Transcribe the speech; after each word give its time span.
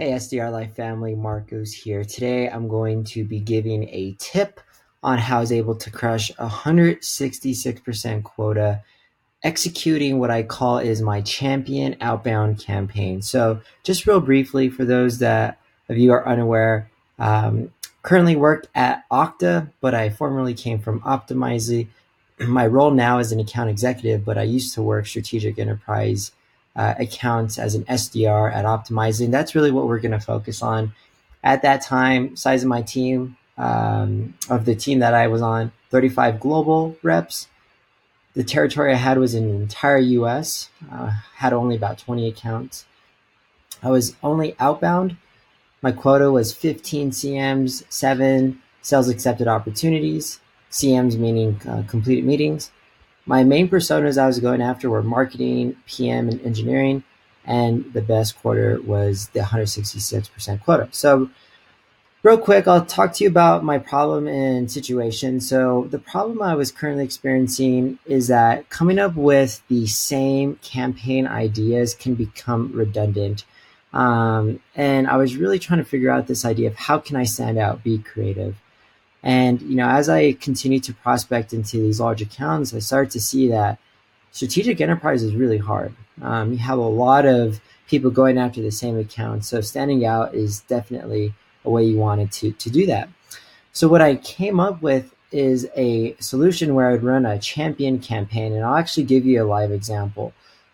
Hey 0.00 0.12
SDR 0.12 0.50
Life 0.50 0.74
family, 0.74 1.14
Marcos 1.14 1.74
here. 1.74 2.04
Today 2.04 2.48
I'm 2.48 2.68
going 2.68 3.04
to 3.04 3.22
be 3.22 3.38
giving 3.38 3.86
a 3.90 4.16
tip 4.18 4.58
on 5.02 5.18
how 5.18 5.36
I 5.36 5.40
was 5.40 5.52
able 5.52 5.74
to 5.74 5.90
crush 5.90 6.32
166% 6.36 8.22
quota 8.22 8.82
executing 9.42 10.18
what 10.18 10.30
I 10.30 10.42
call 10.42 10.78
is 10.78 11.02
my 11.02 11.20
champion 11.20 11.98
outbound 12.00 12.58
campaign. 12.58 13.20
So 13.20 13.60
just 13.82 14.06
real 14.06 14.22
briefly 14.22 14.70
for 14.70 14.86
those 14.86 15.18
that 15.18 15.58
of 15.90 15.98
you 15.98 16.12
are 16.12 16.26
unaware, 16.26 16.90
um, 17.18 17.70
currently 18.02 18.36
work 18.36 18.68
at 18.74 19.04
Okta, 19.10 19.70
but 19.82 19.94
I 19.94 20.08
formerly 20.08 20.54
came 20.54 20.78
from 20.78 21.00
Optimizely. 21.00 21.88
My 22.38 22.66
role 22.66 22.90
now 22.90 23.18
is 23.18 23.32
an 23.32 23.40
account 23.40 23.68
executive, 23.68 24.24
but 24.24 24.38
I 24.38 24.44
used 24.44 24.72
to 24.76 24.82
work 24.82 25.06
strategic 25.06 25.58
enterprise 25.58 26.32
uh, 26.76 26.94
accounts 26.98 27.58
as 27.58 27.74
an 27.74 27.84
SDR 27.84 28.52
at 28.52 28.64
Optimizely. 28.64 29.30
That's 29.30 29.54
really 29.54 29.70
what 29.70 29.86
we're 29.86 29.98
going 29.98 30.12
to 30.12 30.20
focus 30.20 30.62
on. 30.62 30.92
At 31.42 31.62
that 31.62 31.82
time, 31.82 32.36
size 32.36 32.62
of 32.62 32.68
my 32.68 32.82
team, 32.82 33.36
um, 33.56 34.34
of 34.48 34.64
the 34.64 34.74
team 34.74 35.00
that 35.00 35.14
I 35.14 35.26
was 35.26 35.42
on, 35.42 35.72
35 35.90 36.40
global 36.40 36.96
reps. 37.02 37.48
The 38.34 38.44
territory 38.44 38.92
I 38.92 38.96
had 38.96 39.18
was 39.18 39.34
in 39.34 39.48
the 39.48 39.54
entire 39.54 39.98
US, 39.98 40.70
uh, 40.90 41.10
had 41.36 41.52
only 41.52 41.76
about 41.76 41.98
20 41.98 42.28
accounts. 42.28 42.86
I 43.82 43.90
was 43.90 44.14
only 44.22 44.54
outbound. 44.60 45.16
My 45.82 45.92
quota 45.92 46.30
was 46.30 46.52
15 46.52 47.10
CMs, 47.10 47.84
seven 47.88 48.60
sales 48.82 49.08
accepted 49.08 49.48
opportunities, 49.48 50.40
CMs 50.70 51.16
meaning 51.16 51.60
uh, 51.68 51.82
completed 51.88 52.24
meetings, 52.24 52.70
my 53.26 53.44
main 53.44 53.68
personas 53.68 54.18
I 54.20 54.26
was 54.26 54.40
going 54.40 54.62
after 54.62 54.90
were 54.90 55.02
marketing, 55.02 55.76
PM, 55.86 56.28
and 56.28 56.40
engineering, 56.42 57.04
and 57.44 57.92
the 57.92 58.02
best 58.02 58.38
quarter 58.40 58.80
was 58.82 59.28
the 59.28 59.40
166% 59.40 60.62
quota. 60.62 60.88
So, 60.90 61.30
real 62.22 62.38
quick, 62.38 62.66
I'll 62.66 62.84
talk 62.84 63.14
to 63.14 63.24
you 63.24 63.30
about 63.30 63.64
my 63.64 63.78
problem 63.78 64.26
and 64.26 64.70
situation. 64.70 65.40
So, 65.40 65.86
the 65.90 65.98
problem 65.98 66.42
I 66.42 66.54
was 66.54 66.72
currently 66.72 67.04
experiencing 67.04 67.98
is 68.06 68.28
that 68.28 68.68
coming 68.70 68.98
up 68.98 69.14
with 69.16 69.62
the 69.68 69.86
same 69.86 70.56
campaign 70.56 71.26
ideas 71.26 71.94
can 71.94 72.14
become 72.14 72.72
redundant. 72.72 73.44
Um, 73.92 74.60
and 74.76 75.08
I 75.08 75.16
was 75.16 75.36
really 75.36 75.58
trying 75.58 75.80
to 75.80 75.84
figure 75.84 76.10
out 76.10 76.26
this 76.26 76.44
idea 76.44 76.68
of 76.68 76.76
how 76.76 76.98
can 76.98 77.16
I 77.16 77.24
stand 77.24 77.58
out, 77.58 77.82
be 77.82 77.98
creative. 77.98 78.56
And 79.22 79.60
you 79.62 79.76
know, 79.76 79.88
as 79.88 80.08
I 80.08 80.32
continued 80.32 80.84
to 80.84 80.94
prospect 80.94 81.52
into 81.52 81.76
these 81.76 82.00
large 82.00 82.22
accounts, 82.22 82.72
I 82.74 82.78
started 82.78 83.10
to 83.12 83.20
see 83.20 83.48
that 83.48 83.78
strategic 84.32 84.80
enterprise 84.80 85.22
is 85.22 85.34
really 85.34 85.58
hard. 85.58 85.94
Um, 86.22 86.52
you 86.52 86.58
have 86.58 86.78
a 86.78 86.82
lot 86.82 87.26
of 87.26 87.60
people 87.88 88.10
going 88.10 88.38
after 88.38 88.62
the 88.62 88.70
same 88.70 88.98
account, 88.98 89.44
so 89.44 89.60
standing 89.60 90.04
out 90.06 90.34
is 90.34 90.60
definitely 90.60 91.34
a 91.64 91.70
way 91.70 91.84
you 91.84 91.98
wanted 91.98 92.32
to 92.32 92.52
to 92.52 92.70
do 92.70 92.86
that. 92.86 93.08
So 93.72 93.88
what 93.88 94.00
I 94.00 94.16
came 94.16 94.58
up 94.58 94.82
with 94.82 95.14
is 95.32 95.68
a 95.76 96.16
solution 96.18 96.74
where 96.74 96.90
I'd 96.90 97.02
run 97.02 97.26
a 97.26 97.38
champion 97.38 97.98
campaign, 98.00 98.52
and 98.52 98.64
I'll 98.64 98.76
actually 98.76 99.04
give 99.04 99.26
you 99.26 99.42
a 99.42 99.44
live 99.44 99.70
example. 99.70 100.32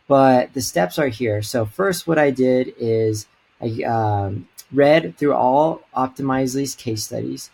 But 0.09 0.55
the 0.55 0.63
steps 0.63 0.99
are 0.99 1.09
here. 1.09 1.43
So 1.43 1.67
first, 1.67 2.07
what 2.07 2.19
I 2.19 2.31
did 2.31 2.75
is 2.79 3.27
I 3.61 3.83
um, 3.83 4.49
read 4.73 5.17
through 5.17 5.35
all 5.35 5.83
Optimizely's 5.97 6.75
case 6.75 7.05
studies 7.05 7.51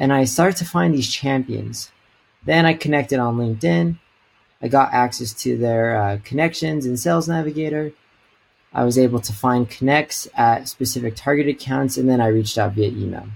and 0.00 0.14
I 0.14 0.24
started 0.24 0.56
to 0.56 0.64
find 0.64 0.94
these 0.94 1.12
champions. 1.12 1.92
Then 2.44 2.64
I 2.64 2.72
connected 2.72 3.18
on 3.18 3.36
LinkedIn. 3.36 3.98
I 4.62 4.68
got 4.68 4.94
access 4.94 5.34
to 5.42 5.58
their 5.58 6.02
uh, 6.02 6.18
connections 6.24 6.86
in 6.86 6.96
Sales 6.96 7.28
Navigator. 7.28 7.92
I 8.72 8.84
was 8.84 8.98
able 8.98 9.20
to 9.20 9.32
find 9.32 9.68
connects 9.68 10.26
at 10.34 10.68
specific 10.68 11.16
target 11.16 11.48
accounts, 11.48 11.98
and 11.98 12.08
then 12.08 12.20
I 12.20 12.28
reached 12.28 12.56
out 12.56 12.72
via 12.72 12.88
email. 12.88 13.26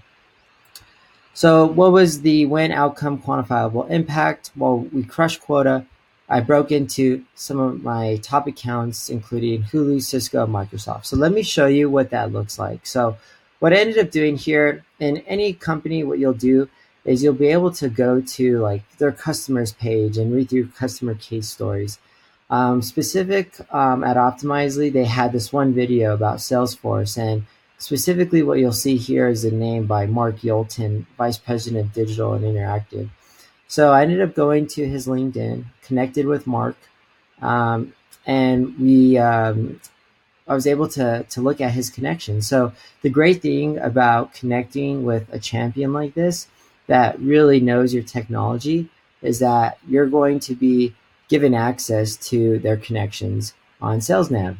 So, 1.35 1.67
what 1.67 1.93
was 1.93 2.23
the 2.23 2.47
win 2.47 2.73
outcome 2.73 3.21
quantifiable 3.21 3.91
impact? 3.91 4.51
Well, 4.57 4.79
we 4.79 5.03
crushed 5.03 5.43
quota. 5.43 5.85
I 6.29 6.41
broke 6.41 6.73
into 6.73 7.25
some 7.35 7.59
of 7.59 7.83
my 7.83 8.17
top 8.23 8.47
accounts, 8.47 9.11
including 9.11 9.65
Hulu, 9.65 10.03
Cisco, 10.03 10.47
Microsoft. 10.47 11.07
So, 11.07 11.17
let 11.17 11.33
me 11.33 11.43
show 11.43 11.67
you 11.67 11.91
what 11.91 12.11
that 12.11 12.33
looks 12.33 12.59
like. 12.59 12.87
So, 12.87 13.17
what 13.65 13.73
I 13.73 13.77
ended 13.77 13.97
up 13.97 14.11
doing 14.11 14.37
here 14.37 14.85
in 15.01 15.17
any 15.27 15.55
company, 15.55 16.05
what 16.05 16.19
you'll 16.19 16.35
do 16.35 16.69
is 17.07 17.25
you'll 17.25 17.33
be 17.33 17.47
able 17.47 17.71
to 17.71 17.89
go 17.89 18.21
to 18.21 18.59
like 18.59 18.83
their 18.99 19.11
customers 19.11 19.73
page 19.73 20.19
and 20.19 20.35
read 20.35 20.51
through 20.51 20.69
customer 20.69 21.15
case 21.15 21.49
stories. 21.49 21.99
Um, 22.51 22.83
specific 22.83 23.57
um, 23.73 24.05
at 24.05 24.19
Optimizely, 24.19 24.93
they 24.93 25.07
had 25.07 25.33
this 25.33 25.51
one 25.51 25.73
video 25.73 26.13
about 26.13 26.41
Salesforce, 26.41 27.17
and 27.17 27.47
specifically 27.79 28.43
what 28.43 28.59
you'll 28.59 28.71
see 28.71 28.99
here 28.99 29.29
is 29.29 29.47
a 29.47 29.51
name 29.51 29.87
by 29.87 30.05
Mark 30.05 30.41
Yolton, 30.41 31.07
Vice 31.17 31.39
President 31.39 31.87
of 31.87 31.95
Digital 31.95 32.35
and 32.35 32.45
Interactive. 32.45 33.09
So 33.67 33.93
I 33.95 34.03
ended 34.03 34.21
up 34.21 34.35
going 34.35 34.67
to 34.75 34.87
his 34.87 35.07
LinkedIn, 35.07 35.65
connected 35.81 36.27
with 36.27 36.47
Mark, 36.47 36.77
um, 37.41 37.95
and 38.27 38.79
we 38.79 39.17
um, 39.17 39.81
I 40.47 40.55
was 40.55 40.67
able 40.67 40.89
to 40.89 41.25
to 41.31 41.41
look 41.41 41.61
at 41.61 41.73
his 41.73 41.91
connection. 41.91 42.43
So 42.43 42.73
the 43.03 43.11
great 43.11 43.41
thing 43.41 43.79
about 43.79 44.35
connecting 44.35 45.05
with 45.05 45.27
a 45.33 45.39
champion 45.39 45.93
like 45.93 46.15
this 46.15 46.49
that 46.87 47.19
really 47.19 47.61
knows 47.61 47.95
your 47.95 48.03
technology 48.03 48.91
is 49.23 49.39
that 49.39 49.79
you're 49.89 50.07
going 50.07 50.39
to 50.41 50.55
be 50.55 50.95
given 51.29 51.55
access 51.55 52.17
to 52.17 52.59
their 52.59 52.77
connections 52.77 53.55
on 53.81 54.01
SalesNav. 54.01 54.59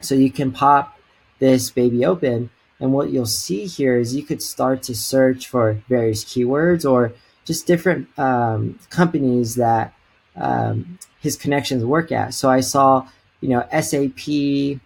So 0.00 0.14
you 0.14 0.32
can 0.32 0.50
pop 0.50 0.98
this 1.38 1.70
baby 1.70 2.04
open 2.04 2.50
and 2.80 2.92
what 2.92 3.10
you'll 3.10 3.26
see 3.26 3.66
here 3.66 3.96
is 3.96 4.16
you 4.16 4.24
could 4.24 4.42
start 4.42 4.82
to 4.84 4.94
search 4.94 5.46
for 5.46 5.74
various 5.88 6.24
keywords 6.24 6.90
or 6.90 7.12
just 7.44 7.64
different 7.66 8.08
um, 8.18 8.78
companies 8.90 9.54
that 9.54 9.94
um, 10.34 10.98
his 11.20 11.36
connections 11.36 11.84
work 11.84 12.10
at. 12.10 12.34
So 12.34 12.50
I 12.50 12.58
saw, 12.58 13.06
you 13.40 13.50
know, 13.50 13.64
SAP, 13.80 14.80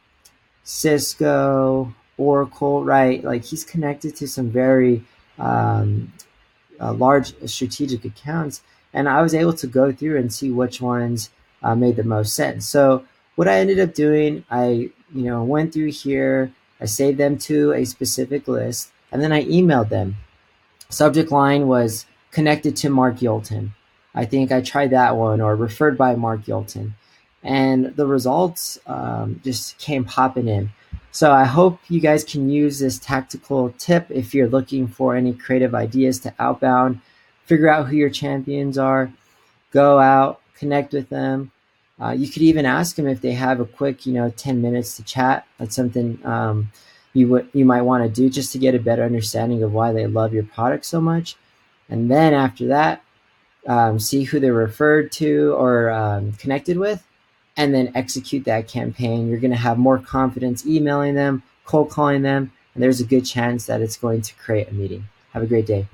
Cisco, 0.67 1.95
Oracle, 2.19 2.85
right? 2.85 3.23
Like 3.23 3.45
he's 3.45 3.65
connected 3.65 4.17
to 4.17 4.27
some 4.27 4.51
very 4.51 5.05
um, 5.39 6.13
uh, 6.81 6.93
large 6.93 7.35
strategic 7.49 8.05
accounts, 8.05 8.63
and 8.93 9.09
I 9.09 9.23
was 9.23 9.33
able 9.33 9.53
to 9.55 9.67
go 9.69 9.93
through 9.93 10.19
and 10.19 10.33
see 10.33 10.51
which 10.51 10.81
ones 10.81 11.31
uh, 11.63 11.77
made 11.77 11.95
the 11.95 12.03
most 12.03 12.35
sense. 12.35 12.67
So 12.67 13.05
what 13.37 13.47
I 13.47 13.61
ended 13.61 13.79
up 13.79 13.95
doing, 13.95 14.45
I 14.51 14.91
you 15.15 15.23
know 15.23 15.45
went 15.45 15.73
through 15.73 15.93
here, 15.93 16.53
I 16.81 16.87
saved 16.87 17.19
them 17.19 17.39
to 17.39 17.73
a 17.73 17.85
specific 17.85 18.49
list, 18.49 18.91
and 19.13 19.23
then 19.23 19.31
I 19.31 19.45
emailed 19.45 19.89
them. 19.89 20.17
Subject 20.89 21.31
line 21.31 21.69
was 21.69 22.07
connected 22.33 22.75
to 22.79 22.91
Mark 22.91 23.19
Yolton. 23.19 23.71
I 24.17 24.25
think 24.25 24.51
I 24.51 24.63
tried 24.63 24.91
that 24.91 25.15
one 25.17 25.41
or 25.41 25.55
referred 25.55 25.97
by 25.97 26.17
Mark 26.17 26.47
Yolton 26.47 26.95
and 27.47 27.95
the 27.95 28.07
results 28.07 28.79
um, 28.89 29.41
just 29.45 29.79
came 29.79 30.05
popping 30.05 30.49
in. 30.49 30.69
So 31.13 31.33
I 31.33 31.45
hope 31.45 31.79
you 31.89 32.01
guys 32.01 32.25
can 32.25 32.51
use 32.51 32.81
this 32.81 32.99
tactical 32.99 33.73
tip 33.79 34.11
if 34.11 34.35
you're 34.35 34.49
looking 34.49 34.89
for 34.89 35.15
any 35.15 35.33
creative 35.33 35.75
ideas 35.75 36.19
to 36.21 36.35
outbound, 36.41 37.01
figure 37.45 37.69
out 37.69 37.87
who 37.87 37.97
your 37.97 38.11
champions 38.11 38.77
are, 38.77 39.13
go 39.71 40.01
out, 40.01 40.41
connect 40.59 40.93
with 40.93 41.09
them. 41.09 41.53
Uh, 42.01 42.11
you 42.11 42.29
could 42.29 42.43
even 42.43 42.67
ask 42.67 42.97
them 42.97 43.07
if 43.07 43.21
they 43.21 43.33
have 43.33 43.61
a 43.61 43.65
quick, 43.65 44.05
you 44.05 44.13
know, 44.13 44.29
10 44.29 44.61
minutes 44.61 44.97
to 44.97 45.05
chat. 45.05 45.47
That's 45.59 45.77
something 45.77 46.19
um, 46.27 46.71
you 47.15 47.29
would 47.29 47.49
you 47.55 47.65
might 47.65 47.83
want 47.83 48.05
to 48.05 48.11
do 48.11 48.29
just 48.29 48.53
to 48.53 48.59
get 48.59 48.75
a 48.75 48.79
better 48.79 49.05
understanding 49.05 49.63
of 49.63 49.73
why 49.73 49.93
they 49.93 50.07
love 50.07 50.35
your 50.35 50.43
product 50.43 50.85
so 50.85 51.01
much. 51.01 51.37
And 51.89 52.11
then 52.11 52.35
after 52.35 52.67
that, 52.67 53.03
um, 53.67 53.99
see 53.99 54.25
who 54.25 54.41
they're 54.41 54.53
referred 54.53 55.13
to 55.13 55.55
or 55.57 55.91
um, 55.91 56.33
connected 56.33 56.77
with 56.77 57.07
and 57.57 57.75
then 57.75 57.93
execute 57.95 58.45
that 58.45 58.69
campaign, 58.69 59.29
you're 59.29 59.41
going 59.41 59.51
to 59.51 59.57
have 59.57 59.79
more 59.79 59.99
confidence 59.99 60.67
emailing 60.67 61.15
them, 61.15 61.43
cold 61.65 61.91
calling 61.91 62.23
them, 62.23 62.53
and 62.75 62.83
there's 62.83 63.01
a 63.01 63.05
good 63.05 63.25
chance 63.25 63.67
that 63.67 63.81
it's 63.81 63.97
going 63.97 64.23
to 64.23 64.35
create 64.35 64.69
a 64.69 64.75
meeting. 64.75 65.09
Have 65.33 65.43
a 65.43 65.47
great 65.47 65.67
day. 65.67 65.87